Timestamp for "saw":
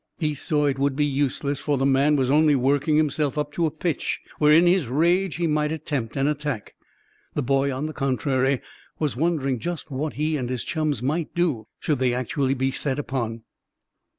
0.33-0.65